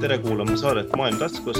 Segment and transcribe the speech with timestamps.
[0.00, 1.56] tere kuulama saadet Maailm taskus.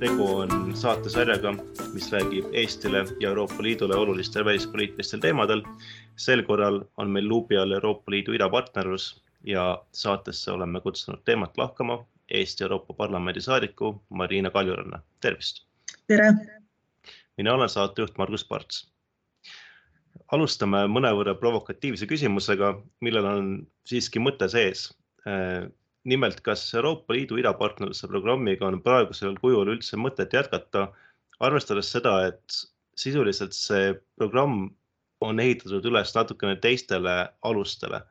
[0.00, 1.52] tegu on saatesarjaga,
[1.92, 5.62] mis räägib Eestile ja Euroopa Liidule olulistel välispoliitilistel teemadel.
[6.16, 12.06] sel korral on meil luubi all Euroopa Liidu idapartnerlus ja saatesse oleme kutsunud teemat lahkama
[12.30, 15.02] Eesti Euroopa Parlamendi saadiku Marina Kaljuranna.
[15.20, 15.66] tervist.
[16.06, 16.32] tere.
[17.36, 18.90] mina olen saatejuht Margus Parts
[20.32, 24.94] alustame mõnevõrra provokatiivse küsimusega, millel on siiski mõte sees
[26.10, 30.88] nimelt, kas Euroopa Liidu idapartnerluse programmiga on praegusel kujul üldse mõtet jätkata,
[31.40, 32.60] arvestades seda, et
[33.00, 34.68] sisuliselt see programm
[35.24, 37.14] on ehitatud üles natukene teistele
[37.50, 38.02] alustele.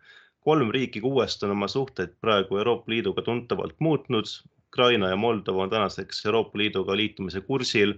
[0.45, 4.25] kolm riiki kuuest on oma suhteid praegu Euroopa Liiduga tuntavalt muutnud.
[4.69, 7.93] Ukraina ja Moldova on tänaseks Euroopa Liiduga liitumise kursil.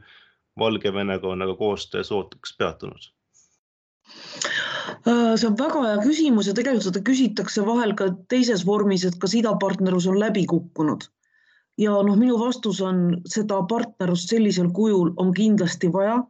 [0.60, 3.12] Valgevenega on aga koostöö sootuks peatunud
[5.06, 9.36] see on väga hea küsimus ja tegelikult seda küsitakse vahel ka teises vormis, et kas
[9.38, 11.08] idapartnerlus on läbi kukkunud.
[11.78, 16.24] ja noh, minu vastus on seda partnerlust sellisel kujul on kindlasti vaja.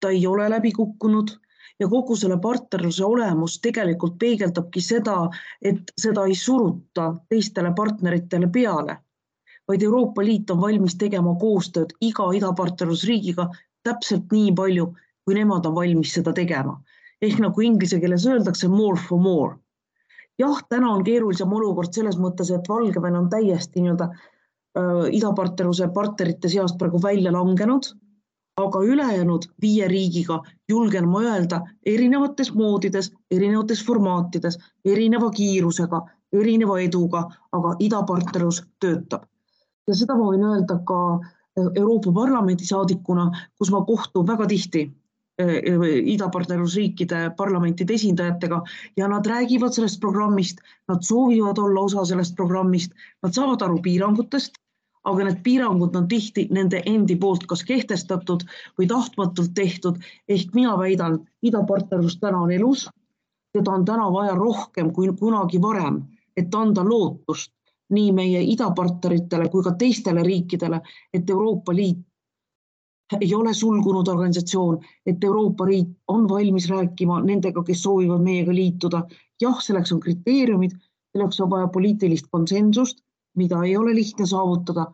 [0.00, 1.30] ta ei ole läbi kukkunud
[1.80, 5.16] ja kogu selle partnerluse olemus tegelikult peegeldabki seda,
[5.62, 8.96] et seda ei suruta teistele partneritele peale,
[9.68, 13.48] vaid Euroopa Liit on valmis tegema koostööd iga idapartnerlusriigiga
[13.82, 14.92] täpselt nii palju,
[15.24, 16.78] kui nemad on valmis seda tegema
[17.22, 19.56] ehk nagu inglise keeles öeldakse more for more.
[20.38, 26.48] jah, täna on keerulisem olukord selles mõttes, et Valgevene on täiesti nii-öelda äh, idapartnerluse partnerite
[26.48, 27.92] seast praegu välja langenud,
[28.58, 36.00] aga ülejäänud viie riigiga julgen ma öelda erinevates moodides, erinevates formaatides, erineva kiirusega,
[36.32, 39.28] erineva eduga, aga idapartnerlus töötab.
[39.86, 40.98] ja seda ma võin öelda ka
[41.76, 44.86] Euroopa Parlamendi saadikuna, kus ma kohtun väga tihti
[45.40, 48.62] idapartnerlusriikide parlamentide esindajatega
[48.96, 54.52] ja nad räägivad sellest programmist, nad soovivad olla osa sellest programmist, nad saavad aru piirangutest,
[55.04, 58.44] aga need piirangud on tihti nende endi poolt kas kehtestatud
[58.78, 59.96] või tahtmatult tehtud.
[60.28, 62.88] ehk mina väidan, idapartnerlus täna on elus,
[63.56, 66.02] seda on täna vaja rohkem kui kunagi varem,
[66.36, 67.52] et anda lootust
[67.90, 70.80] nii meie idapartneritele kui ka teistele riikidele,
[71.12, 71.98] et Euroopa Liit
[73.20, 79.02] ei ole sulgunud organisatsioon, et Euroopa Liit on valmis rääkima nendega, kes soovivad meiega liituda.
[79.40, 80.76] jah, selleks on kriteeriumid,
[81.12, 83.02] selleks on vaja poliitilist konsensust,
[83.36, 84.86] mida ei ole lihtne saavutada,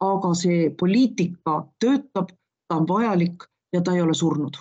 [0.00, 2.30] aga see poliitika töötab,
[2.68, 4.56] ta on vajalik ja ta ei ole surnud.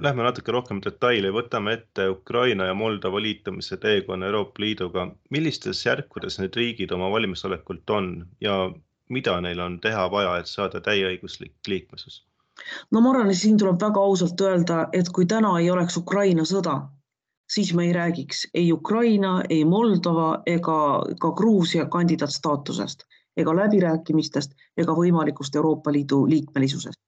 [0.00, 5.10] Lähme natuke rohkem detaili, võtame ette Ukraina ja Moldova liitumise teekonna Euroopa Liiduga.
[5.30, 8.08] millistes järkudes need riigid oma valmisolekult on
[8.40, 8.70] ja
[9.12, 12.22] mida neil on teha vaja, et saada täieõiguslik liikmesus?
[12.90, 16.44] no ma arvan, et siin tuleb väga ausalt öelda, et kui täna ei oleks Ukraina
[16.48, 16.74] sõda,
[17.54, 20.78] siis me ei räägiks ei Ukraina, ei Moldova ega
[21.20, 23.06] ka Gruusia kandidaatstaatusest
[23.36, 27.00] ega läbirääkimistest ega võimalikust Euroopa Liidu liikmelisusest.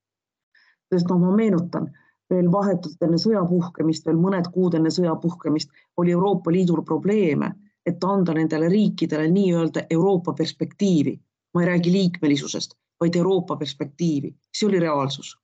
[0.95, 1.91] sest noh, ma meenutan
[2.31, 7.53] veel vahetult enne sõja puhkemist, veel mõned kuud enne sõja puhkemist oli Euroopa Liidul probleeme,
[7.87, 11.19] et anda nendele riikidele nii-öelda Euroopa perspektiivi
[11.55, 15.39] ma ei räägi liikmelisusest, vaid Euroopa perspektiivi, see oli reaalsus.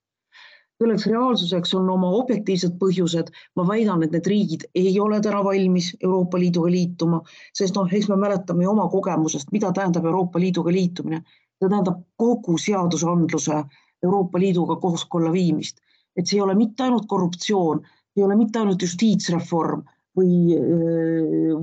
[0.81, 5.91] selleks reaalsuseks on oma objektiivsed põhjused, ma väidan, et need riigid ei ole täna valmis
[6.03, 7.21] Euroopa Liiduga liituma,
[7.53, 11.23] sest noh, eks me mäletame ju oma kogemusest, mida tähendab Euroopa Liiduga liitumine.
[11.61, 13.63] see tähendab kogu seadusandluse
[14.03, 15.81] Euroopa Liiduga kooskõlla viimist,
[16.17, 17.85] et see ei ole mitte ainult korruptsioon,
[18.17, 19.85] ei ole mitte ainult justiitsreform
[20.21, 20.61] või,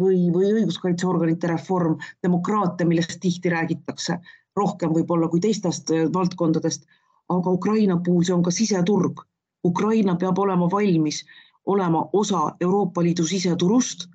[0.02, 4.20] või, või õiguskaitseorganite reform, demokraatia, millest tihti räägitakse
[4.58, 6.88] rohkem võib-olla kui teistest valdkondadest,
[7.30, 9.22] aga Ukraina puhul see on ka siseturg.
[9.66, 11.24] Ukraina peab olema valmis
[11.68, 14.08] olema osa Euroopa Liidu siseturust.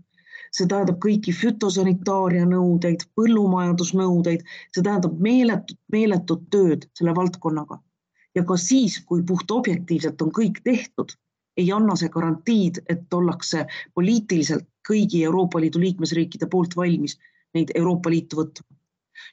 [0.53, 4.43] see tähendab kõiki fütosanitaaria nõudeid, põllumajandusnõudeid,
[4.75, 7.79] see tähendab meeletut, meeletut tööd selle valdkonnaga.
[8.35, 11.17] ja ka siis, kui puht objektiivselt on kõik tehtud
[11.57, 17.19] ei anna see garantiid, et ollakse poliitiliselt kõigi Euroopa Liidu liikmesriikide poolt valmis
[17.55, 18.67] neid Euroopa Liitu võtma.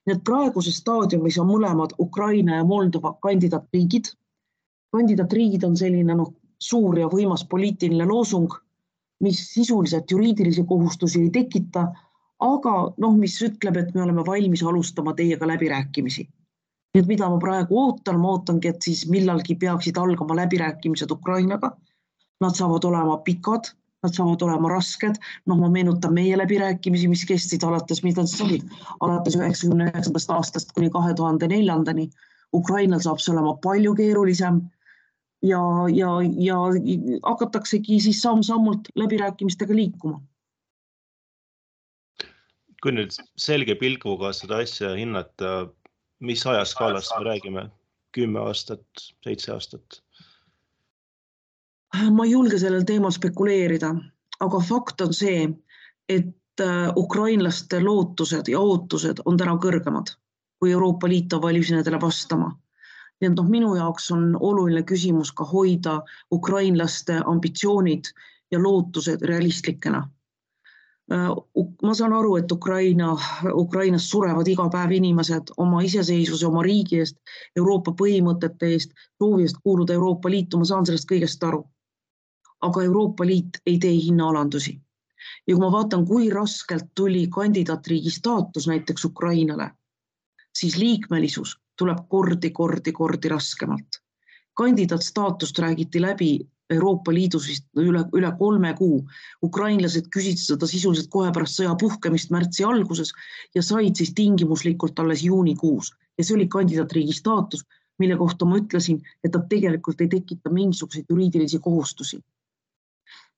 [0.05, 4.11] nii et praeguses staadiumis on mõlemad Ukraina ja Moldova kandidaatriigid.
[4.91, 8.53] kandidaatriigid on selline noh, suur ja võimas poliitiline loosung,
[9.23, 11.87] mis sisuliselt juriidilisi kohustusi ei tekita,
[12.39, 16.27] aga noh, mis ütleb, et me oleme valmis alustama teiega läbirääkimisi
[16.93, 21.77] et mida ma praegu ootan, ma ootangi, et siis millalgi peaksid algama läbirääkimised Ukrainaga
[22.39, 23.71] Nad saavad olema pikad,
[24.03, 25.19] nad saavad olema rasked,
[25.49, 28.65] noh, ma meenutan meie läbirääkimisi, mis kestsid alates, mis nad siis olid,
[29.03, 32.09] alates üheksakümne üheksandast aastast kuni kahe tuhande neljandani.
[32.55, 34.63] Ukrainal saab see olema palju keerulisem
[35.45, 35.61] ja,
[35.93, 36.15] ja,
[36.47, 36.63] ja
[37.27, 40.21] hakataksegi siis samm-sammult läbirääkimistega liikuma
[42.83, 45.69] kui nüüd selge pilguga seda asja hinnata,
[46.23, 47.69] mis ajaskaalast me räägime?
[48.17, 48.81] kümme aastat,
[49.21, 49.99] seitse aastat?
[51.93, 53.93] Ma ei julge sellel teemal spekuleerida,
[54.45, 55.49] aga fakt on see,
[56.09, 60.13] et äh, ukrainlaste lootused ja ootused on täna kõrgemad,
[60.59, 62.55] kui Euroopa Liit on valmis nendele vastama.
[63.19, 65.97] nii et noh, minu jaoks on oluline küsimus ka hoida
[66.31, 68.07] ukrainlaste ambitsioonid
[68.51, 70.05] ja lootused realistlikena
[71.09, 71.29] Äh,
[71.81, 73.15] ma saan aru, et Ukraina,
[73.57, 77.17] Ukrainas surevad iga päev inimesed oma iseseisvuse, oma riigi eest,
[77.57, 81.63] Euroopa põhimõtete eest, soovi eest kuuluda Euroopa Liitu, ma saan sellest kõigest aru.
[82.61, 84.79] Aga Euroopa Liit ei tee hinnaalandusi.
[85.47, 89.71] ja kui ma vaatan, kui raskelt tuli kandidaatriigi staatus näiteks Ukrainale,
[90.53, 94.01] siis liikmelisus tuleb kordi-kordi-kordi raskemalt.
[94.53, 96.31] kandidaatstaatust räägiti läbi
[96.69, 98.97] Euroopa Liidus vist üle, üle kolme kuu.
[99.43, 103.13] ukrainlased küsisid seda sisuliselt kohe pärast sõja puhkemist märtsi alguses
[103.55, 107.63] ja said siis tingimuslikult alles juunikuus ja see oli kandidaatriigi staatus,
[107.99, 112.19] mille kohta ma ütlesin, et ta tegelikult ei tekita mingisuguseid juriidilisi kohustusi.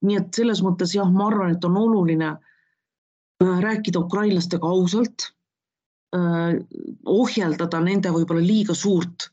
[0.06, 5.30] Nii et selles mõttes jah, ma arvan, et on oluline äh, rääkida ukrainlastega ausalt,
[6.15, 6.57] äh,
[7.06, 9.30] ohjeldada nende võib-olla liiga suurt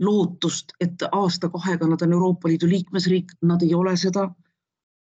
[0.00, 4.30] lootust, et aasta-kahega nad on Euroopa Liidu liikmesriik, nad ei ole seda.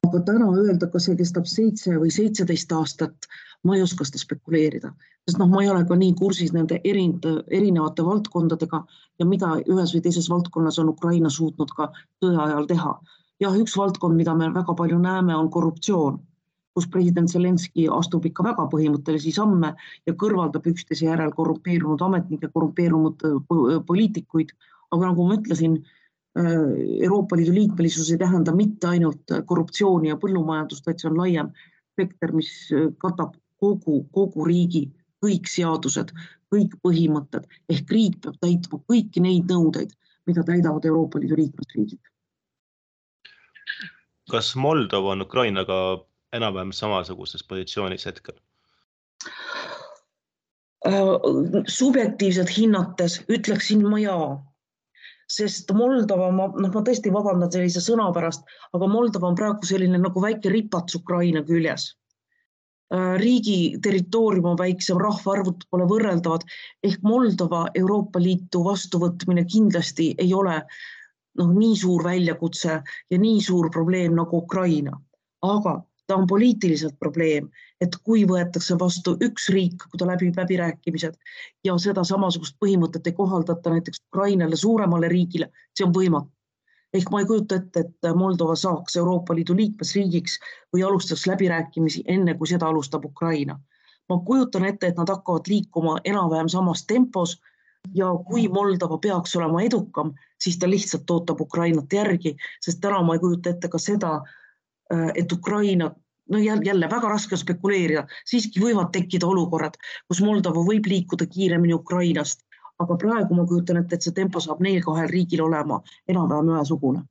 [0.02, 3.28] aga täna öelda, kas see kestab seitse või seitseteist aastat,
[3.64, 4.90] ma ei oska seda spekuleerida,
[5.28, 8.82] sest noh, ma ei ole ka nii kursis nende erinevate, erinevate valdkondadega
[9.22, 11.92] ja mida ühes või teises valdkonnas on Ukraina suutnud ka
[12.24, 12.96] sõja ajal teha.
[13.42, 16.20] Jah, üks valdkond, mida me väga palju näeme, on korruptsioon
[16.72, 19.74] kus president Zelenskõi astub ikka väga põhimõttelisi samme
[20.08, 23.20] ja kõrvaldab üksteise järel korrumpeerunud ametnikke, korrumpeerunud
[23.84, 24.54] poliitikuid
[24.92, 25.78] aga nagu ma ütlesin,
[26.38, 31.50] äh, Euroopa Liidu liikmelisus ei tähenda mitte ainult korruptsiooni ja põllumajandust, vaid see on laiem
[31.94, 34.86] spekter, mis äh, katab kogu, kogu riigi
[35.22, 36.12] kõik seadused,
[36.52, 39.94] kõik põhimõtted ehk riik peab täitma kõiki neid nõudeid,
[40.28, 42.11] mida täidavad Euroopa Liidu liikmesriigid.
[44.30, 45.78] Kas Moldova on Ukrainaga
[46.32, 48.38] enam-vähem samasuguses positsioonis hetkel?
[50.86, 51.12] Äh,
[51.68, 54.30] subjektiivselt hinnates ütleksin ma jaa
[55.32, 58.44] sest Moldova, ma noh, ma tõesti vabandan sellise sõna pärast,
[58.76, 61.92] aga Moldova on praegu selline nagu väike ripats Ukraina küljes.
[62.92, 66.44] Äh, riigi territoorium on väiksem, rahvaarvud pole võrreldavad
[66.84, 70.58] ehk Moldova Euroopa Liitu vastuvõtmine kindlasti ei ole
[71.38, 74.98] noh, nii suur väljakutse ja nii suur probleem nagu Ukraina,
[75.42, 77.48] aga ta on poliitiliselt probleem,
[77.80, 81.14] et kui võetakse vastu üks riik, kui ta läbib läbirääkimised
[81.64, 86.30] ja seda samasugust põhimõtet ei kohaldata näiteks Ukrainale, suuremale riigile, see on võimatu.
[86.92, 90.34] ehk ma ei kujuta ette, et Moldova saaks Euroopa Liidu liikmesriigiks
[90.74, 93.60] või alustaks läbirääkimisi enne, kui seda alustab Ukraina.
[94.08, 97.38] ma kujutan ette, et nad hakkavad liikuma enam-vähem samas tempos
[97.94, 100.12] ja kui Moldova peaks olema edukam,
[100.42, 104.16] siis ta lihtsalt ootab Ukrainat järgi, sest täna ma ei kujuta ette ka seda,
[105.14, 105.90] et Ukraina
[106.32, 109.76] no jälle väga raske spekuleerida, siiski võivad tekkida olukorrad,
[110.08, 112.44] kus Moldova võib liikuda kiiremini Ukrainast,
[112.82, 117.02] aga praegu ma kujutan ette, et see tempo saab neil kahel riigil olema enam-vähem ühesugune.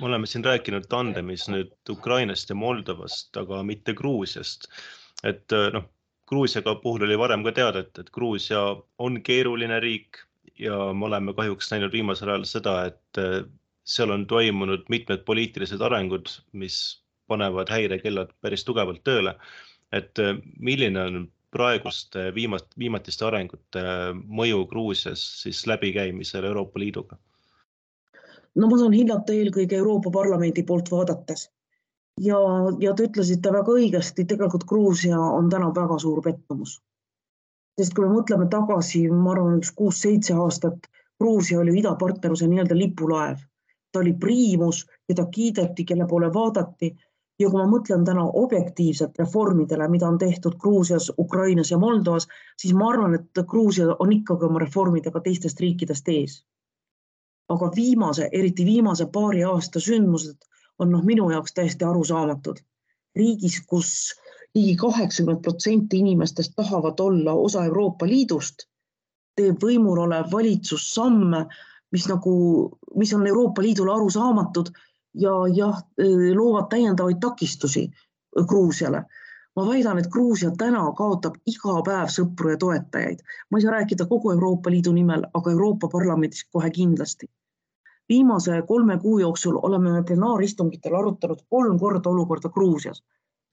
[0.00, 4.68] me oleme siin rääkinud tandemis nüüd Ukrainast ja Moldovast, aga mitte Gruusiast.
[5.24, 5.88] et noh,
[6.28, 8.60] Gruusiaga puhul oli varem ka teada, et, et Gruusia
[8.98, 10.27] on keeruline riik
[10.58, 13.20] ja me oleme kahjuks näinud viimasel ajal seda, et
[13.88, 16.78] seal on toimunud mitmed poliitilised arengud, mis
[17.28, 19.36] panevad häirekellad päris tugevalt tööle.
[19.92, 21.14] et äh, milline on
[21.50, 24.10] praeguste viimast, viimatiste arengute äh,
[24.40, 27.16] mõju Gruusias siis läbikäimisel Euroopa Liiduga?
[28.54, 31.46] no ma saan hinnata eelkõige Euroopa Parlamendi poolt vaadates
[32.20, 32.42] ja,
[32.84, 36.80] ja te ütlesite väga õigesti, tegelikult Gruusia on täna väga suur pettumus.
[37.78, 43.38] Sest kui me mõtleme tagasi, ma arvan, üks kuus-seitse aastat, Gruusia oli idapartnerluse nii-öelda lipulaev.
[43.92, 46.90] ta oli priimus, keda kiideti, kelle poole vaadati
[47.38, 52.74] ja kui ma mõtlen täna objektiivselt reformidele, mida on tehtud Gruusias, Ukrainas ja Moldovas, siis
[52.74, 56.44] ma arvan, et Gruusia on ikkagi oma reformidega teistest riikidest ees.
[57.48, 62.58] aga viimase, eriti viimase paari aasta sündmused on noh, minu jaoks täiesti arusaamatud.
[63.16, 63.92] riigis, kus
[64.54, 68.64] ligi kaheksakümmend protsenti inimestest tahavad olla osa Euroopa Liidust,
[69.36, 71.46] teeb võimul olev valitsus samme,
[71.92, 72.34] mis nagu,
[72.96, 74.72] mis on Euroopa Liidule arusaamatud
[75.14, 75.82] ja jah,
[76.34, 77.90] loovad täiendavaid takistusi
[78.48, 79.02] Gruusiale.
[79.56, 83.22] ma väidan, et Gruusia täna kaotab iga päev sõpru ja toetajaid.
[83.50, 87.26] ma ei saa rääkida kogu Euroopa Liidu nimel, aga Euroopa Parlamendis kohe kindlasti.
[88.08, 93.02] viimase kolme kuu jooksul oleme me plenaaristungitel arutanud kolm korda olukorda Gruusias.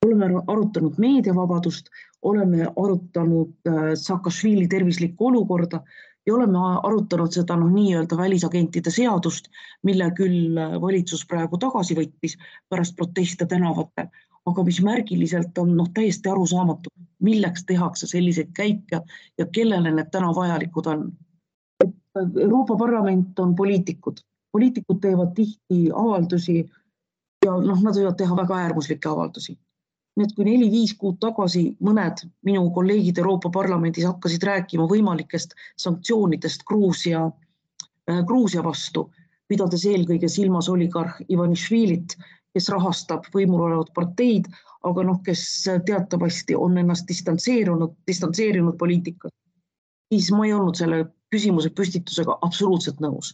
[0.06, 1.90] Oleme arutanud meediavabadust,
[2.22, 5.82] oleme arutanud äh, Saakašvili tervislikku olukorda
[6.26, 9.50] ja oleme arutanud seda noh, nii-öelda välisagentide seadust,
[9.84, 12.38] mille küll äh, valitsus praegu tagasi võttis
[12.70, 14.10] pärast proteste tänavatel,
[14.46, 16.94] aga mis märgiliselt on noh, täiesti arusaamatu,
[17.24, 19.02] milleks tehakse selliseid käike
[19.38, 21.06] ja kellele need täna vajalikud on.
[22.42, 24.22] Euroopa Parlament on poliitikud,
[24.56, 26.62] poliitikud teevad tihti avaldusi
[27.46, 29.58] ja noh, nad võivad teha väga äärmuslikke avaldusi
[30.16, 36.64] nii et kui neli-viis kuud tagasi mõned minu kolleegid Euroopa Parlamendis hakkasid rääkima võimalikest sanktsioonidest
[36.68, 37.26] Gruusia,
[38.10, 39.10] äh, Gruusia vastu,
[39.48, 42.16] pidades eelkõige silmas oligarh Ivanišvilit,
[42.56, 44.48] kes rahastab võimul olevat parteid,
[44.88, 45.44] aga noh, kes
[45.86, 49.36] teatavasti on ennast distantseerunud, distantseerinud poliitikast,
[50.14, 51.02] siis ma ei olnud selle
[51.34, 53.34] küsimuse püstitusega absoluutselt nõus.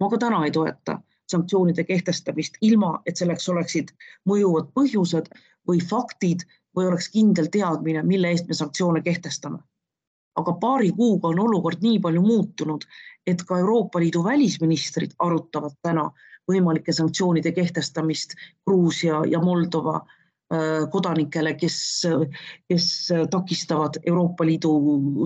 [0.00, 0.98] ma ka täna ei toeta
[1.30, 3.92] sanktsioonide kehtestamist, ilma et selleks oleksid
[4.28, 5.30] mõjuvad põhjused
[5.68, 6.46] või faktid
[6.76, 9.58] või oleks kindel teadmine, mille eest me sanktsioone kehtestame.
[10.40, 12.84] aga paari kuuga on olukord nii palju muutunud,
[13.26, 16.04] et ka Euroopa Liidu välisministrid arutavad täna
[16.48, 22.06] võimalike sanktsioonide kehtestamist Gruusia ja Moldova äh, kodanikele, kes,
[22.68, 22.86] kes
[23.30, 24.72] takistavad Euroopa Liidu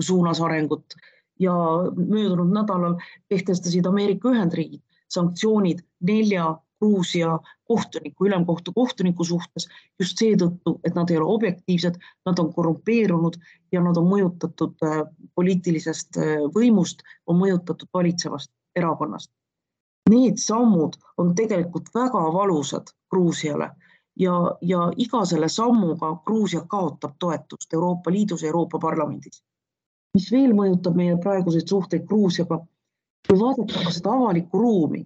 [0.01, 0.97] suunas arengut
[1.39, 1.53] ja
[1.95, 2.97] möödunud nädalal
[3.29, 9.67] kehtestasid Ameerika Ühendriigid sanktsioonid nelja Gruusia kohtuniku, ülemkohtu kohtuniku suhtes
[9.99, 11.95] just seetõttu, et nad ei ole objektiivsed,
[12.25, 13.39] nad on korrumpeerunud
[13.71, 14.99] ja nad on mõjutatud äh,
[15.35, 19.31] poliitilisest äh, võimust, on mõjutatud valitsevast erakonnast.
[20.09, 23.71] Need sammud on tegelikult väga valusad Gruusiale
[24.19, 29.43] ja, ja iga selle sammuga Gruusia kaotab toetust Euroopa Liidus ja Euroopa Parlamendis.
[30.15, 32.61] mis veel mõjutab meie praeguseid suhteid Gruusiaga,
[33.27, 35.01] kui vaadata ka seda avalikku ruumi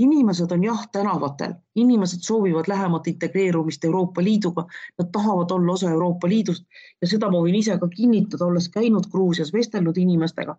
[0.00, 4.66] inimesed on jah tänavatel, inimesed soovivad lähemat integreerumist Euroopa Liiduga,
[4.98, 6.64] nad tahavad olla osa Euroopa Liidust.
[7.02, 10.56] Ja seda ma võin ise ka kinnitada, olles käinud Gruusias, vestelnud inimestega.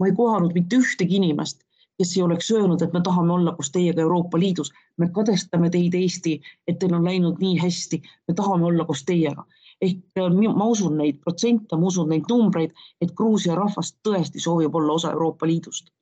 [0.00, 1.60] ma ei kohanud mitte ühtegi inimest,
[1.98, 5.94] kes ei oleks öelnud, et me tahame olla koos teiega Euroopa Liidus, me kadestame teid,
[5.94, 9.44] Eesti, et teil on läinud nii hästi, me tahame olla koos teiega.
[9.80, 14.74] ehk äh, ma usun neid protsente, ma usun neid numbreid, et Gruusia rahvas tõesti soovib
[14.74, 15.92] olla osa Euroopa Liidust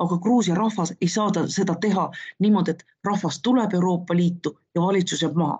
[0.00, 5.22] aga Gruusia rahvas ei saa seda teha niimoodi, et rahvas tuleb Euroopa Liitu ja valitsus
[5.22, 5.58] jääb maha.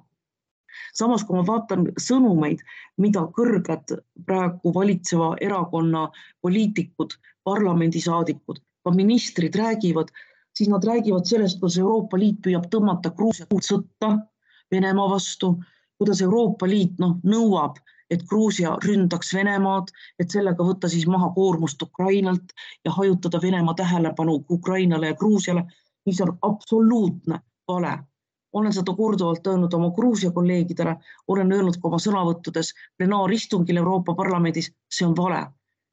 [0.95, 2.63] samas, kui ma vaatan sõnumeid,
[2.97, 3.93] mida kõrged
[4.27, 6.09] praegu valitseva erakonna
[6.43, 10.11] poliitikud, parlamendisaadikud, ka ministrid räägivad,
[10.55, 14.17] siis nad räägivad sellest, kuidas Euroopa Liit püüab tõmmata Gruusiat sõtta
[14.71, 15.57] Venemaa vastu,
[15.99, 17.79] kuidas Euroopa Liit noh, nõuab
[18.11, 24.45] et Gruusia ründaks Venemaad, et sellega võtta siis maha koormust Ukrainalt ja hajutada Venemaa tähelepanu
[24.51, 25.65] Ukrainale ja Gruusiale,
[26.07, 27.99] mis on absoluutne vale.
[28.53, 30.97] olen seda korduvalt öelnud oma Gruusia kolleegidele,
[31.29, 35.45] olen öelnud ka oma sõnavõttudes plenaaristungil Euroopa Parlamendis, see on vale.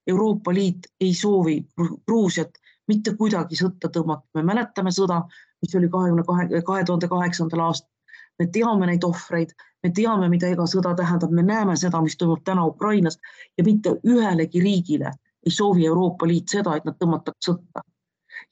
[0.08, 1.60] Euroopa Liit ei soovi
[2.06, 2.58] Gruusiat
[2.88, 5.22] mitte kuidagi sõtta tõmmata, me mäletame sõda,
[5.62, 7.97] mis oli kahekümne kahe, kahe tuhande kaheksandal aastal
[8.40, 9.54] me teame neid ohvreid,
[9.84, 13.20] me teame, mida iga sõda tähendab, me näeme seda, mis toimub täna Ukrainas
[13.58, 15.14] ja mitte ühelegi riigile
[15.46, 17.86] ei soovi Euroopa Liit seda, et nad tõmmataks sõtta.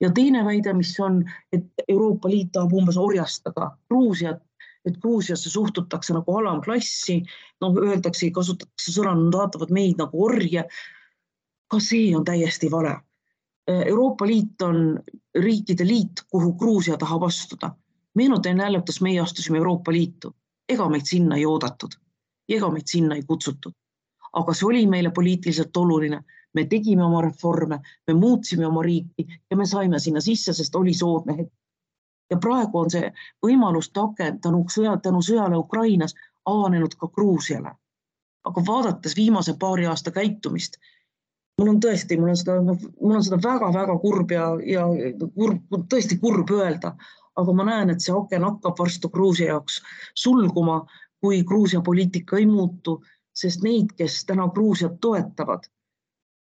[0.02, 1.22] ja teine väide, mis on,
[1.54, 4.42] et Euroopa Liit tahab umbes orjastada Gruusiat,
[4.86, 7.22] et Gruusiasse suhtutakse nagu alamklassi,
[7.62, 10.68] noh, öeldakse, kasutatakse sõna, nad vaatavad meid nagu orje.
[11.68, 13.00] ka see on täiesti vale.
[13.68, 15.00] Euroopa Liit on
[15.36, 17.72] riikide liit, kuhu Gruusia tahab astuda
[18.16, 20.36] meenutan kuidas meie astusime Euroopa Liitu,
[20.70, 21.98] ega meid sinna ei oodatud,
[22.50, 23.74] ega meid sinna ei kutsutud.
[24.36, 26.18] aga see oli meile poliitiliselt oluline,
[26.54, 30.94] me tegime oma reforme, me muutsime oma riiki ja me saime sinna sisse, sest oli
[30.94, 31.54] soodne hetk.
[32.30, 33.14] ja praegu on see
[33.46, 37.72] võimaluste aken tänu sõja, tänu sõjale Ukrainas avanenud ka Gruusiale.
[38.44, 40.78] aga vaadates viimase paari aasta käitumist,
[41.60, 42.56] mul on tõesti, mul on seda,
[43.02, 44.88] mul on seda väga-väga kurb ja, ja
[45.36, 46.96] kurb, tõesti kurb öelda,
[47.36, 49.82] aga ma näen, et see aken hakkab varsti Gruusia jaoks
[50.16, 50.82] sulguma,
[51.22, 53.00] kui Gruusia poliitika ei muutu,
[53.36, 55.68] sest neid, kes täna Gruusiat toetavad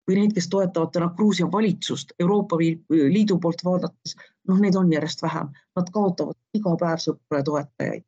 [0.08, 4.16] või neid, kes toetavad täna Gruusia valitsust Euroopa Liidu poolt vaadates,
[4.48, 8.06] noh, neid on järjest vähem, nad kaotavad iga päev sõpru ja toetajaid.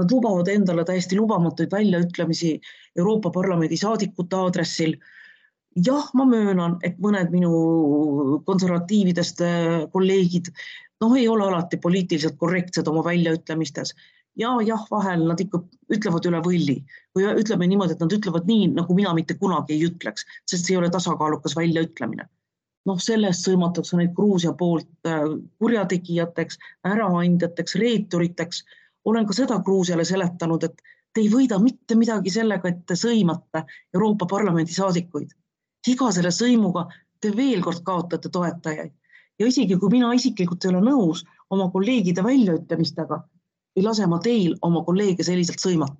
[0.00, 2.56] Nad lubavad endale täiesti lubamatuid väljaütlemisi
[2.98, 4.96] Euroopa Parlamendi saadikute aadressil
[5.76, 7.52] jah, ma möönan, et mõned minu
[8.46, 10.50] konservatiividest äh, kolleegid
[11.04, 13.94] noh, ei ole alati poliitiliselt korrektsed oma väljaütlemistes
[14.40, 15.60] ja jah, vahel nad ikka
[15.94, 16.78] ütlevad üle võlli
[17.16, 20.74] või ütleme niimoodi, et nad ütlevad nii, nagu mina mitte kunagi ei ütleks, sest see
[20.74, 22.26] ei ole tasakaalukas väljaütlemine.
[22.84, 25.22] noh, sellest sõimatakse neid Gruusia poolt äh,
[25.58, 26.58] kurjategijateks,
[26.90, 28.64] äraandjateks, reeturiteks.
[29.04, 30.82] olen ka seda Gruusiale seletanud, et
[31.14, 33.60] Te ei võida mitte midagi sellega, et te sõimate
[33.94, 35.30] Euroopa Parlamendi saadikuid.
[35.86, 36.88] iga selle sõimuga
[37.20, 38.90] te veel kord kaotate toetajaid
[39.38, 43.20] ja isegi kui mina isiklikult ei ole nõus oma kolleegide väljaütlemistega,
[43.76, 45.96] ei lase ma teil oma kolleege selliselt sõimata.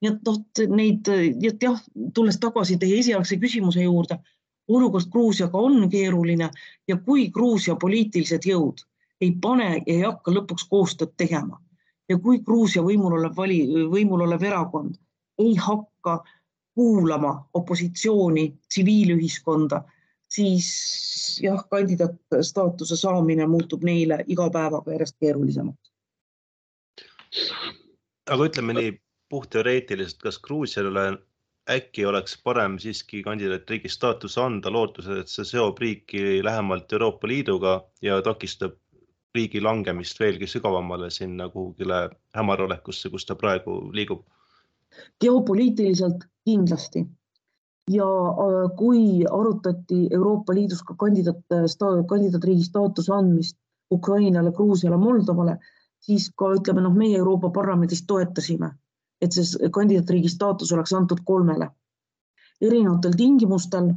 [0.00, 0.40] nii et noh,
[0.76, 1.08] neid,
[1.48, 1.78] et jah,
[2.14, 4.18] tulles tagasi teie esialgse küsimuse juurde,
[4.68, 6.50] olukord Gruusiaga on keeruline
[6.88, 8.82] ja kui Gruusia poliitilised jõud
[9.20, 11.60] ei pane ja ei hakka lõpuks koostööd tegema
[12.08, 13.60] ja kui Gruusia võimul olev vali,
[13.90, 14.96] võimul olev erakond
[15.38, 16.22] ei hakka
[16.76, 19.80] kuulama opositsiooni, tsiviilühiskonda,
[20.36, 20.68] siis
[21.42, 25.92] jah, kandidaatstaatuse saamine muutub neile iga päevaga järjest keerulisemaks.
[28.30, 28.92] aga ütleme nii
[29.28, 31.06] puhtteoreetiliselt, kas Gruusiale
[31.70, 37.76] äkki oleks parem siiski kandidaatriigi staatus anda lootuses, et see seob riiki lähemalt Euroopa Liiduga
[38.02, 38.76] ja takistab
[39.34, 44.24] riigi langemist veelgi sügavamale sinna kuhugile hämarolekusse, kus ta praegu liigub?
[45.20, 47.02] geopoliitiliselt kindlasti
[47.90, 51.44] ja äh, kui arutati Euroopa Liidus ka kandidaat,
[52.08, 53.56] kandidaatriigi staatuse andmist
[53.92, 55.58] Ukrainale, Gruusiale, Moldovale,
[56.00, 58.72] siis ka ütleme noh, meie Euroopa Parlamendis toetasime,
[59.22, 61.70] et see kandidaatriigi staatus oleks antud kolmele
[62.60, 63.90] erinevatel tingimustel,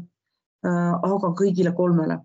[0.68, 2.20] äh, aga kõigile kolmele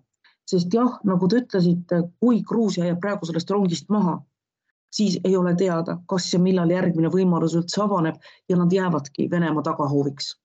[0.49, 4.19] sest jah, nagu te ütlesite, kui Gruusia jääb praegu sellest rongist maha,
[4.93, 8.19] siis ei ole teada, kas ja millal järgmine võimalus üldse avaneb
[8.49, 10.35] ja nad jäävadki Venemaa tagahooviks.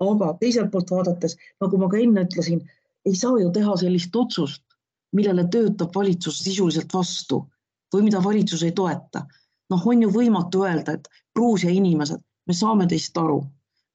[0.00, 2.62] Aga teiselt poolt vaadates, nagu ma ka enne ütlesin,
[3.06, 4.62] ei saa ju teha sellist otsust,
[5.16, 7.44] millele töötab valitsus sisuliselt vastu
[7.94, 9.26] või mida valitsus ei toeta.
[9.70, 13.40] noh, on ju võimatu öelda, et Gruusia inimesed, me saame teist aru,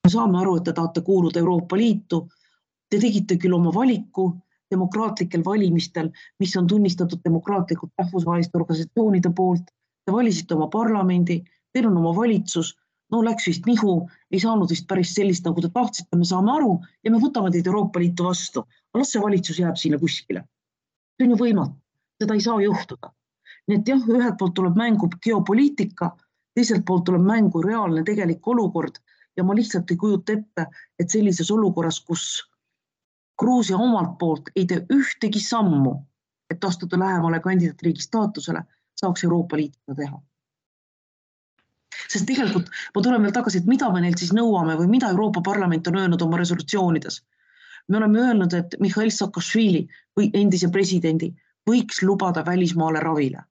[0.03, 2.27] me saame aru, et te tahate kuuluda Euroopa Liitu.
[2.89, 4.33] Te tegite küll oma valiku
[4.71, 9.71] demokraatlikel valimistel, mis on tunnistatud demokraatlikult rahvusvaheliste organisatsioonide poolt.
[10.05, 11.41] Te valisite oma parlamendi,
[11.71, 12.75] teil on oma valitsus,
[13.11, 13.95] no läks vist nihu,
[14.31, 17.67] ei saanud vist päris sellist, nagu te tahtsite, me saame aru ja me võtame teid
[17.67, 18.65] Euroopa Liitu vastu.
[18.95, 20.43] las see valitsus jääb sinna kuskile.
[21.17, 21.75] see on ju võimatu,
[22.21, 23.13] seda ei saa juhtuda.
[23.67, 26.11] nii et jah, ühelt poolt tuleb mängu geopoliitika,
[26.55, 28.99] teiselt poolt tuleb mängu reaalne tegelik olukord
[29.37, 30.65] ja ma lihtsalt ei kujuta ette,
[30.99, 32.51] et sellises olukorras, kus
[33.39, 35.95] Gruusia omalt poolt ei tee ühtegi sammu,
[36.51, 38.61] et astuda lähemale kandidaatriigi staatusele,
[39.01, 40.19] saaks Euroopa Liit seda teha.
[42.07, 45.43] Sest tegelikult ma tulen veel tagasi, et mida me neilt siis nõuame või mida Euroopa
[45.45, 47.21] Parlament on öelnud oma resolutsioonides.
[47.87, 49.87] me oleme öelnud, et Mihhail Saakašvili
[50.19, 51.33] või endise presidendi
[51.69, 53.43] võiks lubada välismaale ravile.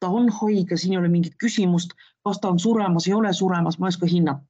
[0.00, 1.90] ta on haige, siin ei ole mingit küsimust,
[2.24, 4.44] kas ta on suremas, ei ole suremas, ma ei oska hinnata.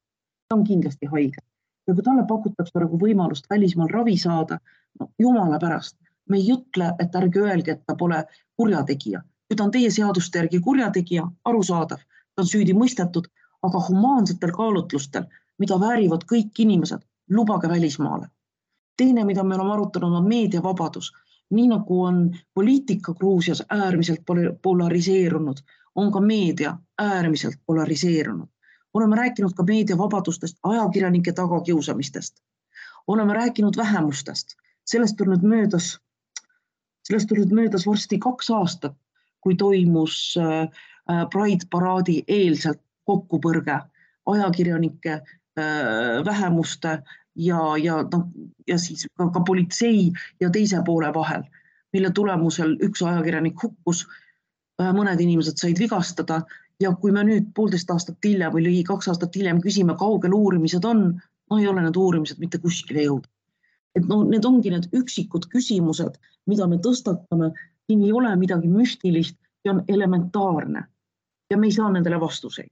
[0.49, 1.41] ta on kindlasti haige
[1.87, 4.59] ja kui talle pakutakse nagu võimalust välismaal ravi saada,
[4.99, 5.97] no jumala pärast,
[6.29, 8.23] me ei ütle, et ärge öelge, et ta pole
[8.57, 9.21] kurjategija.
[9.47, 11.99] kui ta on teie seaduste järgi kurjategija, arusaadav,
[12.37, 13.27] on süüdi mõistetud,
[13.63, 15.25] aga humaansetel kaalutlustel,
[15.59, 18.27] mida väärivad kõik inimesed, lubage välismaale.
[18.97, 21.11] teine, mida me oleme arutanud, on meediavabadus.
[21.49, 24.21] nii nagu on poliitika Gruusias äärmiselt
[24.61, 25.57] polariseerunud,
[25.95, 28.47] on ka meedia äärmiselt polariseerunud
[28.93, 32.41] oleme rääkinud ka meediavabadustest, ajakirjanike tagakiusamistest.
[33.07, 34.47] oleme rääkinud vähemustest,
[34.85, 35.99] sellest on nüüd möödas,
[37.03, 38.93] sellest on nüüd möödas varsti kaks aastat,
[39.41, 40.69] kui toimus äh,
[41.07, 43.79] Pride paraadi eelselt kokkupõrge
[44.31, 45.13] ajakirjanike,
[45.59, 47.01] äh, vähemuste
[47.35, 48.27] ja, ja noh,
[48.67, 51.43] ja siis ka, ka politsei ja teise poole vahel,
[51.93, 54.05] mille tulemusel üks ajakirjanik hukkus,
[54.81, 56.41] mõned inimesed said vigastada
[56.81, 60.85] ja kui me nüüd poolteist aastat hiljem või ligi kaks aastat hiljem küsime, kaugel uurimised
[60.87, 61.03] on,
[61.49, 63.29] no ei ole need uurimised mitte kuskile jõudnud.
[63.95, 66.15] et no need ongi need üksikud küsimused,
[66.47, 67.49] mida me tõstatame,
[67.85, 70.83] siin ei ole midagi müstilist, see on elementaarne
[71.49, 72.69] ja me ei saa nendele vastuseid.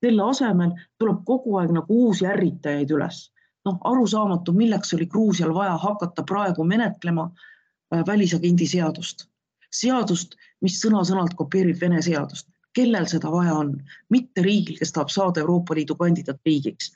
[0.00, 3.32] selle asemel tuleb kogu aeg nagu uusi ärritajaid üles.
[3.64, 9.28] noh, arusaamatu, milleks oli Gruusial vaja hakata praegu menetlema äh, välisagendi seadust,
[9.70, 13.74] seadust, mis sõna-sõnalt kopeerib Vene seadust kellel seda vaja on,
[14.10, 16.92] mitte riigil, kes tahab saada Euroopa Liidu kandidaatriigiks.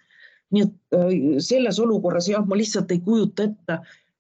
[0.53, 3.79] nii et äh, selles olukorras jah, ma lihtsalt ei kujuta ette,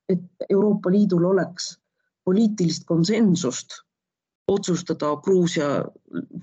[0.08, 1.78] et Euroopa Liidul oleks
[2.24, 3.83] poliitilist konsensust
[4.48, 5.84] otsustada Gruusia,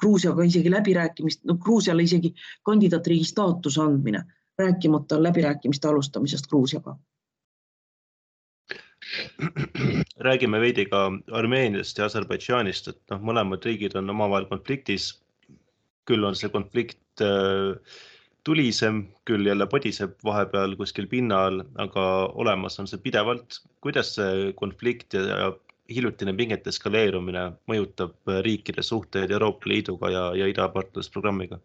[0.01, 2.33] Gruusiaga isegi läbirääkimist, no Gruusiale isegi
[2.65, 4.23] kandidaatriigi staatuse andmine,
[4.59, 6.97] rääkimata läbirääkimiste alustamisest Gruusiaga
[10.23, 10.99] räägime veidi ka
[11.35, 15.17] Armeeniast ja Aserbaidžaanist, et noh, mõlemad riigid on omavahel konfliktis.
[16.09, 17.77] küll on see konflikt äh,
[18.43, 22.05] tulisem, küll jälle podiseb vahepeal kuskil pinna all, aga
[22.43, 23.61] olemas on see pidevalt.
[23.81, 25.51] kuidas see konflikt ja, ja
[25.95, 31.59] hiljutine pingete eskaleerumine mõjutab riikide suhteid Euroopa Liiduga ja, ja idapartnerlusprogrammiga?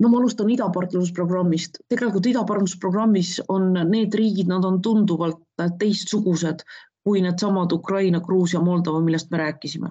[0.00, 1.82] no ma alustan idapartnerlusprogrammist.
[1.88, 5.42] tegelikult idapartnerlusprogrammis on need riigid, nad on tunduvalt
[5.78, 6.64] teistsugused
[7.04, 9.90] kui needsamad Ukraina, Gruusia, Moldova, millest me rääkisime.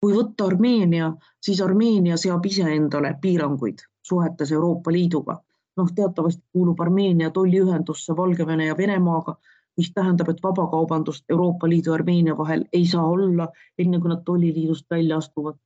[0.00, 5.40] kui võtta Armeenia, siis Armeenia seab iseendale piiranguid suhetes Euroopa Liiduga.
[5.76, 9.36] noh, teatavasti kuulub Armeenia tolliühendusse Valgevene ja Venemaaga,
[9.76, 14.22] mis tähendab, et vabakaubandust Euroopa Liidu ja Armeenia vahel ei saa olla, enne kui nad
[14.24, 15.58] tolliliidust välja astuvad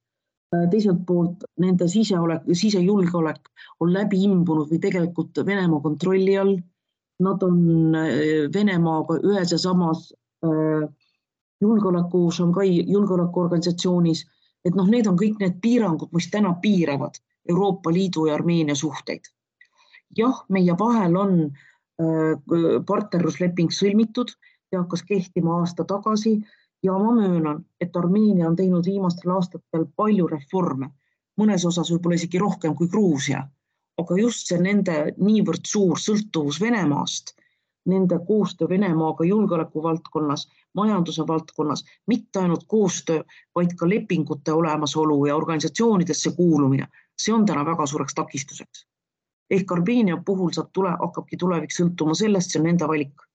[0.57, 3.51] Äh, teiselt poolt nende siseolek, sisejulgeolek
[3.85, 6.55] on läbi imbunud või tegelikult Venemaa kontrolli all.
[7.21, 7.59] Nad on
[7.99, 10.07] äh, Venemaaga ühes ja samas
[10.47, 10.87] äh,
[11.61, 14.25] julgeoleku, Shanghai julgeolekuorganisatsioonis,
[14.65, 19.29] et noh, need on kõik need piirangud, mis täna piiravad Euroopa Liidu ja Armeenia suhteid.
[20.17, 21.35] jah, meie vahel on
[22.87, 24.31] partnerlusleping sõlmitud,
[24.69, 26.37] see hakkas kehtima aasta tagasi
[26.83, 30.93] ja ma möönan, et Armeenia on teinud viimastel aastatel palju reforme,
[31.41, 33.43] mõnes osas võib-olla isegi rohkem kui Gruusia,
[33.99, 37.35] aga just see nende niivõrd suur sõltuvus Venemaast,
[37.89, 43.23] nende koostöö Venemaaga julgeoleku valdkonnas, majanduse valdkonnas, mitte ainult koostöö,
[43.55, 46.87] vaid ka lepingute olemasolu ja organisatsioonidesse kuulumine,
[47.19, 48.87] see on täna väga suureks takistuseks.
[49.51, 53.29] Ehk Armeenia puhul saab tule, hakkabki tulevik sõltuma sellest, see on nende valik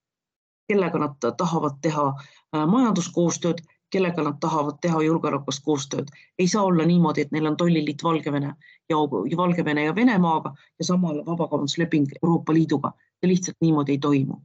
[0.67, 3.62] kellega nad tahavad teha äh, majanduskoostööd,
[3.93, 6.08] kellega nad tahavad teha julgeolekust koostööd.
[6.39, 8.54] ei saa olla niimoodi, et neil on tolliliit Valgevene
[8.89, 8.97] ja
[9.38, 12.91] Valgevene ja Venemaaga ja samal vabakaubandusleping Euroopa Liiduga.
[13.21, 14.36] see lihtsalt niimoodi ei toimu.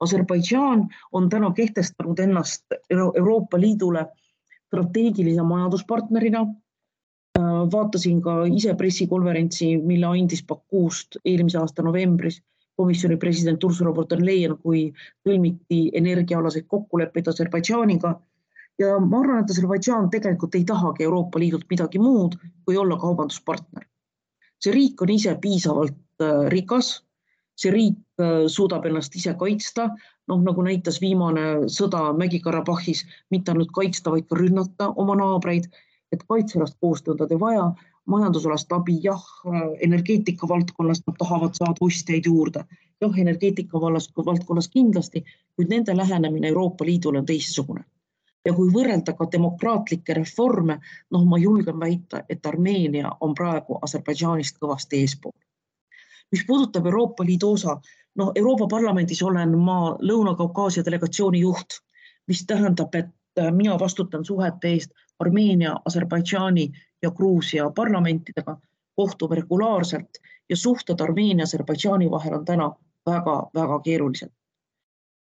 [0.00, 4.06] Aserbaidžaan on täna kehtestanud ennast Euroopa Liidule
[4.66, 6.46] strateegilise majanduspartnerina.
[7.38, 12.40] Äh, vaatasin ka ise pressikonverentsi, mille andis Bakuust eelmise aasta novembris
[12.80, 14.86] komisjoni president Ursula von der Leyen, kui
[15.26, 18.16] sõlmiti energiaalaseid kokkuleppeid Aserbaidžaaniga.
[18.80, 23.84] ja ma arvan, et Aserbaidžaan tegelikult ei tahagi Euroopa Liidult midagi muud, kui olla kaubanduspartner.
[24.60, 26.88] see riik on ise piisavalt äh, rikas,
[27.56, 29.88] see riik äh, suudab ennast ise kaitsta,
[30.28, 35.68] noh nagu näitas viimane sõda Mägi-Karabahhis, mitte ainult kaitsta, vaid ka rünnata oma naabreid,
[36.12, 37.70] et kaitsealast koostööd nad ei vaja
[38.10, 39.24] majandusalast abi, jah,
[39.86, 42.64] energeetika valdkonnas nad tahavad saada ostjaid juurde,
[43.00, 45.24] jah, energeetika vallas, valdkonnas kindlasti,
[45.56, 47.84] kuid nende lähenemine Euroopa Liidule on teistsugune.
[48.44, 50.78] ja kui võrrelda ka demokraatlikke reforme,
[51.12, 55.36] noh, ma julgen väita, et Armeenia on praegu Aserbaidžaanist kõvasti eespool.
[56.32, 57.80] mis puudutab Euroopa Liidu osa,
[58.16, 61.82] noh, Euroopa Parlamendis olen ma Lõuna-Kaukaasia delegatsiooni juht,
[62.26, 63.10] mis tähendab, et
[63.52, 68.56] mina vastutan suhete eest Armeenia, Aserbaidžaani ja Gruusia parlamentidega,
[68.96, 72.70] kohtub regulaarselt ja suhted Armeenia, Aserbaidžaani vahel on täna
[73.06, 74.30] väga-väga keerulised.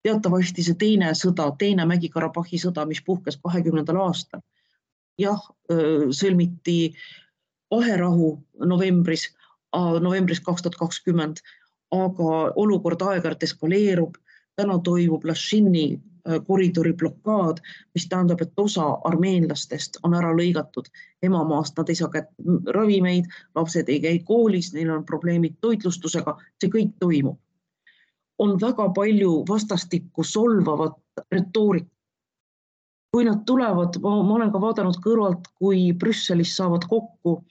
[0.06, 4.44] teatavasti see teine sõda, teine Mägi-Karabahhi sõda, mis puhkes kahekümnendal aastal,
[5.18, 5.41] jah,
[6.13, 6.94] sõlmiti
[7.74, 8.28] vaherahu
[8.70, 9.32] novembris,
[10.02, 11.41] novembris kaks tuhat kakskümmend,
[11.91, 14.18] aga olukord aeg-ajalt eskaleerub.
[14.56, 16.14] täna toimub Lašini Äh,
[16.47, 17.59] koridori blokaad,
[17.93, 20.89] mis tähendab, et osa armeenlastest on ära lõigatud
[21.23, 26.71] emamaast, nad ei saa kätte ravimeid, lapsed ei käi koolis, neil on probleemid toitlustusega, see
[26.77, 27.39] kõik toimub.
[28.38, 30.97] on väga palju vastastikku solvavat
[31.31, 31.91] retoorikat.
[33.11, 37.45] kui nad tulevad, ma olen ka vaadanud kõrvalt, kui Brüsselis saavad kokku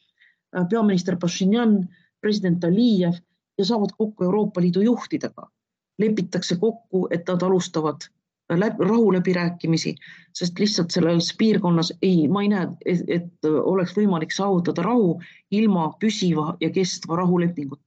[0.57, 1.89] äh, peaminister Pašinjan,
[2.21, 3.15] president Alijev
[3.59, 5.49] ja saavad kokku Euroopa Liidu juhtidega
[5.99, 8.09] lepitakse kokku, et nad alustavad
[8.51, 9.95] rahuläbirääkimisi,
[10.33, 12.69] sest lihtsalt selles piirkonnas ei, ma ei näe,
[13.09, 17.83] et oleks võimalik saavutada rahu ilma püsiva ja kestva rahulepinguta.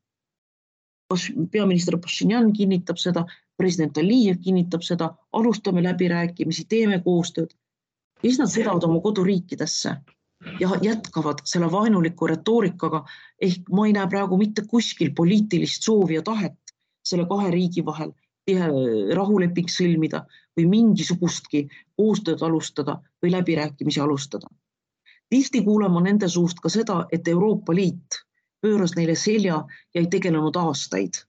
[1.51, 3.25] peaminister Pašinjan kinnitab seda,
[3.57, 7.53] president Alijev kinnitab seda, alustame läbirääkimisi, teeme koostööd.
[8.23, 9.95] ja siis nad sõidavad oma koduriikidesse
[10.59, 13.05] ja jätkavad selle vaenuliku retoorikaga.
[13.41, 16.57] ehk ma ei näe praegu mitte kuskil poliitilist soovi ja tahet
[17.03, 18.11] selle kahe riigi vahel
[18.55, 20.23] rahuleping sõlmida
[20.57, 24.47] või mingisugustki koostööd alustada või läbirääkimisi alustada.
[25.29, 28.23] tihti kuuleme nende suust ka seda, et Euroopa Liit
[28.61, 31.19] pööras neile selja ja ei tegelenud aastaid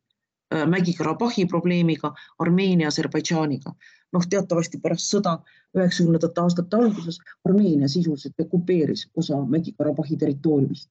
[0.55, 3.75] äh, Mägi-Karabahhi probleemiga, Armeenia, Aserbaidžaaniga.
[4.13, 5.35] noh, teatavasti pärast sõda
[5.77, 10.91] üheksakümnendate aastate alguses Armeenia sisuliselt okupeeris osa Mägi-Karabahhi territooriumist.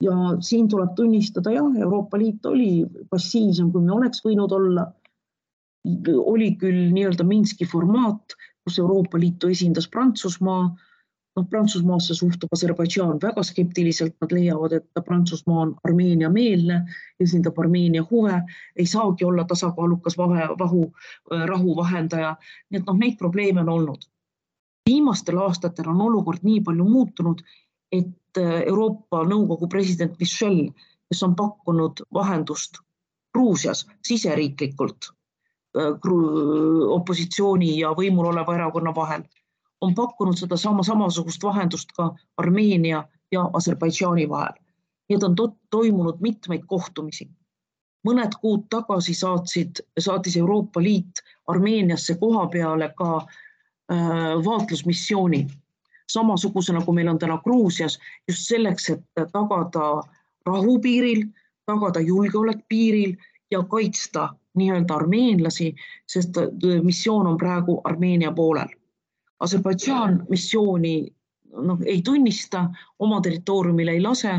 [0.00, 4.92] ja siin tuleb tunnistada jah, Euroopa Liit oli passiivsem, kui me oleks võinud olla
[6.24, 10.76] oli küll nii-öelda Minski formaat, kus Euroopa Liitu esindas Prantsusmaa.
[11.36, 16.76] noh, Prantsusmaasse suhtub Aserbaidžaan väga skeptiliselt, nad leiavad, et Prantsusmaa on Armeenia meelne,
[17.20, 18.36] esindab Armeenia huve,
[18.76, 20.92] ei saagi olla tasakaalukas vahe, vahu,
[21.46, 22.36] rahu vahendaja.
[22.70, 24.06] nii et noh, neid probleeme on olnud.
[24.90, 27.42] viimastel aastatel on olukord nii palju muutunud,
[27.92, 30.68] et Euroopa Nõukogu president Michel
[31.08, 32.78] kes on pakkunud vahendust
[33.34, 35.10] Gruusias siseriiklikult
[36.88, 39.22] opositsiooni ja võimul oleva erakonna vahel,
[39.80, 44.54] on pakkunud sedasama samasugust vahendust ka Armeenia ja Aserbaidžaani vahel.
[45.08, 47.28] et on to toimunud mitmeid kohtumisi.
[48.08, 55.46] mõned kuud tagasi saatsid, saatis Euroopa Liit Armeeniasse koha peale ka äh, vaatlusmissiooni,
[56.08, 60.02] samasuguse nagu meil on täna Gruusias, just selleks, et tagada
[60.46, 61.26] rahu piiril,
[61.66, 63.16] tagada julgeolek piiril
[63.50, 65.74] ja kaitsta nii-öelda armeenlasi,
[66.06, 66.48] sest äh,
[66.82, 68.68] missioon on praegu Armeenia poolel.
[69.40, 71.14] Aserbaidžaan missiooni
[71.62, 74.32] noh, ei tunnista, oma territooriumile ei lase,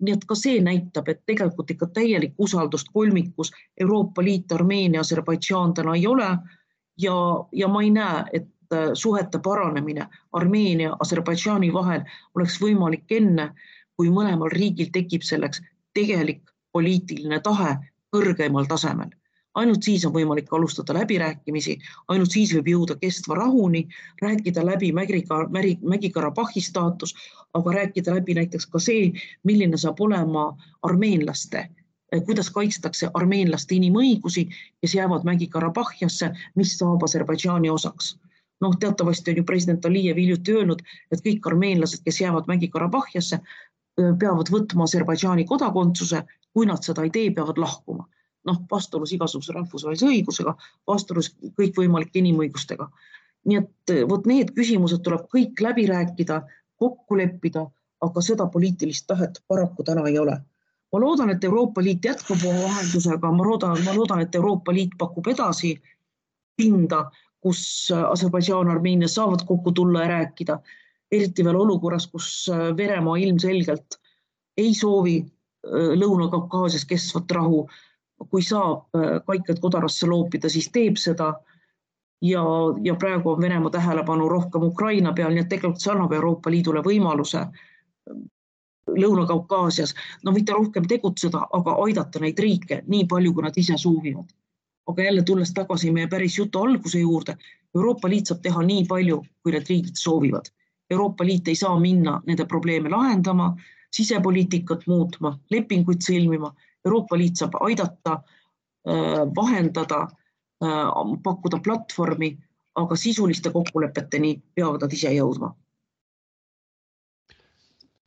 [0.00, 5.74] nii et ka see näitab, et tegelikult ikka täielik usaldust kolmikus Euroopa Liit, Armeenia, Aserbaidžaan
[5.74, 6.28] täna ei ole.
[7.00, 7.14] Ja,
[7.52, 12.04] ja ma ei näe, et äh, suhete paranemine Armeenia, Aserbaidžaani vahel
[12.34, 13.52] oleks võimalik enne,
[13.96, 15.62] kui mõlemal riigil tekib selleks
[15.94, 17.76] tegelik poliitiline tahe
[18.12, 19.12] kõrgemal tasemel
[19.54, 21.76] ainult siis on võimalik alustada läbirääkimisi,
[22.08, 23.84] ainult siis võib jõuda kestva rahuni,
[24.22, 27.14] rääkida läbi Mägi-Karabahhi staatus,
[27.54, 29.12] aga rääkida läbi näiteks ka see,
[29.44, 30.46] milline saab olema
[30.82, 31.68] armeenlaste,
[32.26, 34.46] kuidas kaitstakse armeenlaste inimõigusi,
[34.80, 38.16] kes jäävad Mägi-Karabahhiasse, mis saab Aserbaidžaani osaks.
[38.60, 43.40] Noh, teatavasti on ju president Alijev hiljuti öelnud, et kõik armeenlased, kes jäävad Mägi-Karabahhiasse,
[43.96, 48.06] peavad võtma Aserbaidžaani kodakondsuse, kui nad seda ei tee, peavad lahkuma
[48.48, 50.54] noh, vastuolus igasuguse rahvusvahelise õigusega,
[50.88, 52.88] vastuolus kõikvõimalike inimõigustega.
[53.44, 56.42] nii et eh, vot need küsimused tuleb kõik läbi rääkida,
[56.78, 57.66] kokku leppida,
[58.02, 60.38] aga seda poliitilist tahet paraku täna ei ole.
[60.92, 64.90] ma loodan, et Euroopa Liit jätkab oma vahendusega, ma loodan, ma loodan, et Euroopa Liit
[64.98, 65.72] pakub edasi
[66.56, 67.06] pinda,
[67.40, 70.58] kus Aserbaidžaan, Armeenia saavad kokku tulla ja rääkida,
[71.10, 73.98] eriti veel olukorras, kus eh, Venemaa ilmselgelt
[74.56, 77.64] ei soovi eh, Lõuna-Kaukaasias kestvat rahu
[78.30, 81.34] kui saab äh, kaikad kodarasse loopida, siis teeb seda.
[82.22, 82.42] ja,
[82.84, 86.82] ja praegu on Venemaa tähelepanu rohkem Ukraina peal, nii et tegelikult see annab Euroopa Liidule
[86.86, 87.72] võimaluse äh,
[88.90, 94.32] Lõuna-Kaukaasias, no mitte rohkem tegutseda, aga aidata neid riike nii palju, kui nad ise soovivad.
[94.90, 97.36] aga jälle tulles tagasi meie päris jutu alguse juurde,
[97.74, 100.50] Euroopa Liit saab teha nii palju, kui need riigid soovivad.
[100.90, 103.54] Euroopa Liit ei saa minna nende probleeme lahendama,
[103.94, 106.50] sisepoliitikat muutma, lepinguid sõlmima
[106.86, 108.18] Euroopa Liit saab aidata,
[108.88, 110.06] äh, vahendada,
[110.64, 112.36] äh, pakkuda platvormi,
[112.74, 115.52] aga sisuliste kokkulepeteni peavad nad ise jõudma.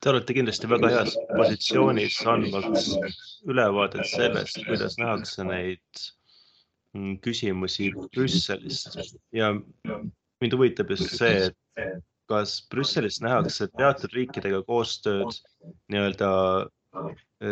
[0.01, 2.91] Te olete kindlasti väga heas positsioonis andmaks
[3.49, 6.01] ülevaadet sellest, kuidas nähakse neid
[6.93, 8.99] mm, küsimusi Brüsselist
[9.33, 15.39] ja mind huvitab just see, et kas Brüsselis nähakse teatud riikidega koostööd
[15.93, 16.29] nii-öelda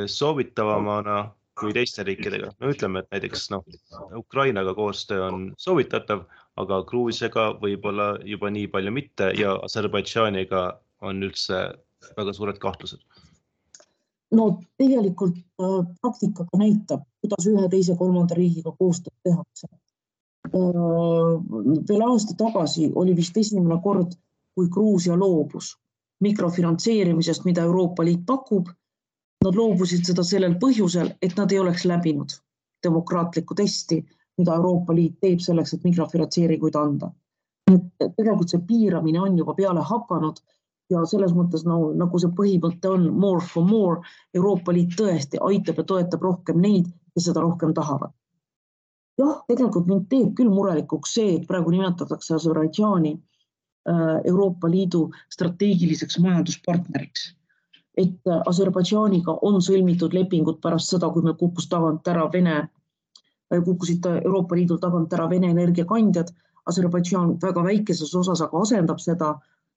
[0.08, 1.18] soovitavamana
[1.60, 2.52] kui teiste riikidega.
[2.60, 3.66] no ütleme, et näiteks noh,
[4.18, 6.26] Ukrainaga koostöö on soovitatav,
[6.58, 10.64] aga Gruusiaga võib-olla juba nii palju mitte ja Aserbaidžaaniga
[11.02, 11.62] on üldse
[12.18, 13.02] väga suured kahtlused.
[14.34, 14.48] no
[14.82, 19.80] tegelikult äh, praktika ka näitab, kuidas ühe, teise, kolmanda riigiga koostööd tehakse äh,.
[21.90, 24.18] veel aasta tagasi oli vist esimene kord,
[24.56, 25.76] kui Gruusia loobus
[26.24, 28.70] mikrofinantseerimisest, mida Euroopa Liit pakub
[29.44, 32.36] Nad loobusid seda sellel põhjusel, et nad ei oleks läbinud
[32.84, 33.98] demokraatlikku testi,
[34.38, 37.12] mida Euroopa Liit teeb selleks, et mikrofinantseeringuid anda.
[38.00, 40.40] tegelikult see piiramine on juba peale hakanud
[40.92, 44.02] ja selles mõttes no, nagu see põhimõte on more for more,
[44.36, 48.12] Euroopa Liit tõesti aitab ja toetab rohkem neid, kes seda rohkem tahavad.
[49.20, 56.20] jah, tegelikult mind teeb küll murelikuks see, et praegu nimetatakse Aserbaidžaani äh, Euroopa Liidu strateegiliseks
[56.20, 57.32] majanduspartneriks
[57.98, 62.56] et äh, Aserbaidžaaniga on sõlmitud lepingud pärast seda, kui meil kukkus tagant ära Vene,
[63.54, 66.34] äh, kukkusid Euroopa Liidul tagant ära Vene energiakandjad.
[66.70, 69.34] Aserbaidžaan väga väikeses osas aga asendab seda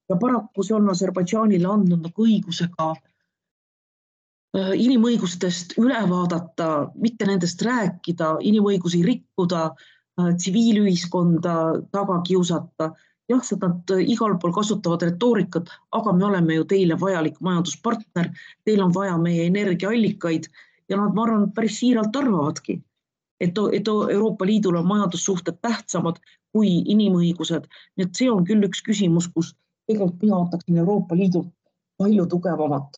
[0.08, 7.62] ja paraku see on Aserbaidžaanile andnud nagu õiguse ka äh, inimõigustest üle vaadata, mitte nendest
[7.62, 9.68] rääkida, inimõigusi rikkuda,
[10.16, 11.54] tsiviilühiskonda
[11.92, 12.86] taga kiusata
[13.30, 18.30] jah, seda nad äh, igal pool kasutavad retoorikat, aga me oleme ju teile vajalik majanduspartner,
[18.64, 20.48] teil on vaja meie energiaallikaid
[20.88, 22.80] ja nad, ma arvan, päris siiralt arvavadki,
[23.40, 26.20] et, et Euroopa Liidul on majandussuhted tähtsamad
[26.54, 27.66] kui inimõigused.
[27.96, 29.52] nii et see on küll üks küsimus, kus
[29.90, 31.50] tegelikult mina ootaksin Euroopa Liidult
[31.98, 32.96] palju tugevamat,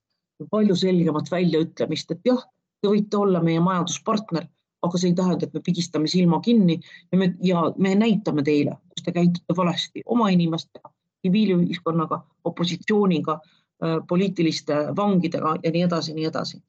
[0.50, 2.44] palju selgemat väljaütlemist, et jah,
[2.82, 4.46] te võite olla meie majanduspartner,
[4.82, 6.78] aga see ei tähenda, et me pigistame silma kinni
[7.12, 10.90] ja me, ja me näitame teile, kus te käitute valesti oma inimestega,
[11.22, 13.38] tsiviilühiskonnaga, opositsiooniga,
[13.84, 16.62] äh, poliitiliste vangidega ja nii edasi, nii edasi.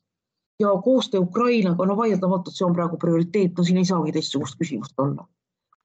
[0.60, 4.98] ja koostöö Ukrainaga, no vaieldamatult see on praegu prioriteet, no siin ei saagi teistsugust küsimust
[4.98, 5.28] olla.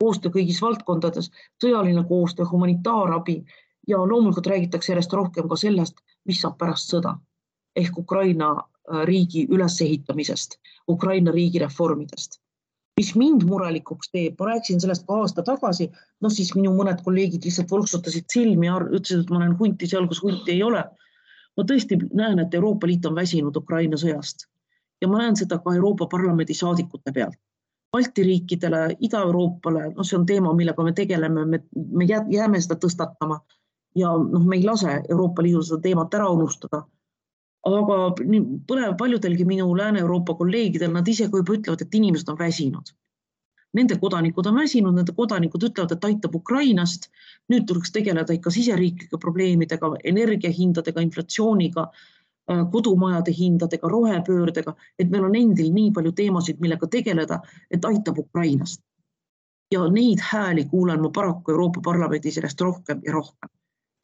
[0.03, 1.31] koostöö kõigis valdkondades,
[1.65, 3.45] sõjaline koostöö, humanitaarabi
[3.89, 7.19] ja loomulikult räägitakse järjest rohkem ka sellest, mis saab pärast sõda
[7.77, 8.55] ehk Ukraina
[9.05, 12.41] riigi ülesehitamisest, Ukraina riigi reformidest.
[12.97, 15.89] mis mind murelikuks teeb, ma rääkisin sellest ka aasta tagasi,
[16.23, 20.07] noh siis minu mõned kolleegid lihtsalt võlksutasid silmi ja ütlesid, et ma olen hunti seal,
[20.07, 20.85] kus hunti ei ole.
[21.57, 24.47] ma tõesti näen, et Euroopa Liit on väsinud Ukraina sõjast
[25.01, 27.37] ja ma näen seda ka Euroopa Parlamendi saadikute pealt.
[27.93, 33.39] Balti riikidele, Ida-Euroopale, noh, see on teema, millega me tegeleme, me, me jääme seda tõstatama
[33.95, 36.83] ja noh, me ei lase Euroopa Liidul seda teemat ära unustada.
[37.65, 37.99] Aga
[38.69, 42.93] põnev paljudelgi minu Lääne-Euroopa kolleegidel, nad ise ka juba ütlevad, et inimesed on väsinud.
[43.75, 47.11] Nende kodanikud on väsinud, nende kodanikud ütlevad, et aitab Ukrainast.
[47.53, 51.91] nüüd tuleks tegeleda ikka siseriiklike probleemidega, energiahindadega, inflatsiooniga
[52.51, 57.39] Äh, kodumajade hindadega, rohepöördega, et meil on endil nii palju teemasid, millega tegeleda,
[57.71, 58.83] et aitab Ukrainast.
[59.73, 63.49] ja neid hääli kuulen ma paraku Euroopa Parlamendis järjest rohkem ja rohkem.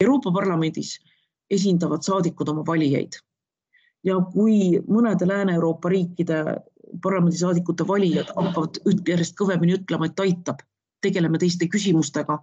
[0.01, 0.97] Euroopa Parlamendis
[1.49, 3.19] esindavad saadikud oma valijaid.
[4.03, 6.41] Ja kui mõnede Lääne-Euroopa riikide
[7.01, 10.63] parlamendisaadikute valijad hakkavad järjest kõvemini ütlema, et aitab,
[11.01, 12.39] tegeleme teiste küsimustega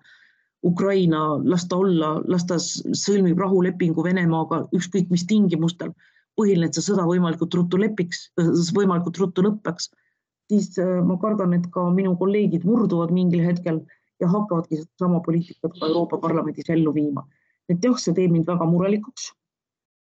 [0.64, 5.92] Ukraina, las ta olla, las ta sõlmib rahulepingu Venemaaga ükskõik mis tingimustel.
[6.38, 8.29] põhiline, et see sõda võimalikult ruttu lepiks,
[8.77, 9.88] võimalikult ruttu lõpeks,
[10.47, 13.81] siis äh, ma kardan, et ka minu kolleegid murduvad mingil hetkel
[14.23, 17.27] ja hakkavadki sama poliitikat ka Euroopa Parlamendis ellu viima.
[17.68, 19.33] et jah, see teeb mind väga murelikuks.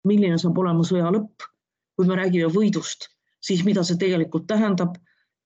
[0.07, 1.47] Milline saab olema sõja lõpp,
[1.95, 3.09] kui me räägime võidust,
[3.41, 4.97] siis mida see tegelikult tähendab?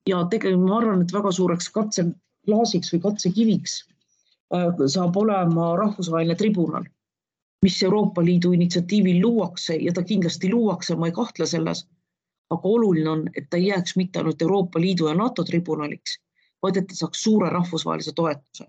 [0.08, 3.80] Ja tegelikult ma arvan, et väga suureks katseklaasiks või katsekiviks
[4.54, 6.84] Äh, saab olema rahvusvaheline tribunal,
[7.66, 11.88] mis Euroopa Liidu initsiatiivil luuakse ja ta kindlasti luuakse, ma ei kahtle selles.
[12.54, 16.20] aga oluline on, et ta ei jääks mitte ainult Euroopa Liidu ja NATO tribunaliks,
[16.62, 18.68] vaid et ta saaks suure rahvusvahelise toetuse.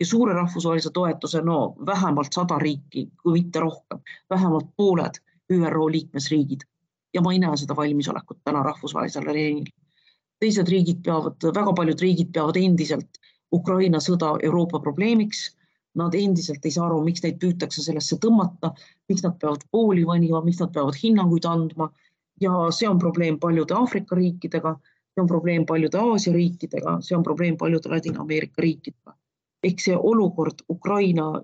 [0.00, 5.20] Ja suure rahvusvahelise toetuse, no vähemalt sada riiki, kui mitte rohkem, vähemalt pooled
[5.52, 6.64] ÜRO liikmesriigid
[7.14, 9.70] ja ma ei näe seda valmisolekut täna rahvusvahelisel areenil.
[10.40, 13.18] teised riigid peavad, väga paljud riigid peavad endiselt
[13.52, 15.48] Ukraina sõda Euroopa probleemiks.
[15.98, 18.70] Nad endiselt ei saa aru, miks neid püütakse sellesse tõmmata,
[19.08, 21.88] miks nad peavad kooli valima, miks nad peavad hinnanguid andma
[22.40, 24.76] ja see on probleem paljude Aafrika riikidega,
[25.14, 29.16] see on probleem paljude Aasia riikidega, see on probleem paljude Ladina-Ameerika riikidega.
[29.64, 31.42] ehk see olukord Ukraina,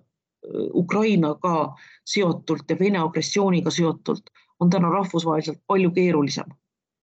[0.74, 4.30] Ukrainaga seotult ja Vene agressiooniga seotult
[4.60, 6.50] on täna rahvusvaheliselt palju keerulisem,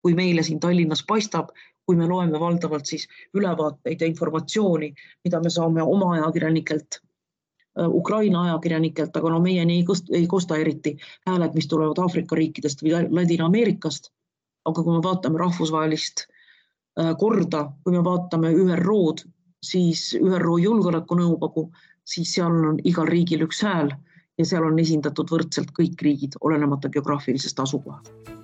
[0.03, 1.49] kui meile siin Tallinnas paistab
[1.87, 4.93] kui me loeme valdavalt siis ülevaateid ja informatsiooni,
[5.25, 10.57] mida me saame oma ajakirjanikelt, äh, Ukraina ajakirjanikelt, aga no meieni ei kosta, ei kosta
[10.57, 14.13] eriti hääled, mis tulevad Aafrika riikidest või Ladina-Ameerikast.
[14.65, 16.21] aga kui me vaatame rahvusvahelist
[17.01, 19.25] äh, korda, kui me vaatame ÜRO-d,
[19.63, 21.65] siis ÜRO Julgeolekunõukogu,
[22.05, 23.93] siis seal on igal riigil üks hääl
[24.39, 28.42] ja seal on esindatud võrdselt kõik riigid, olenemata geograafilisest asukohast